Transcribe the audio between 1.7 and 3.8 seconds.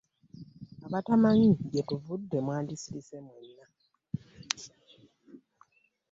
gye tuvudde mwandisirise mwenna.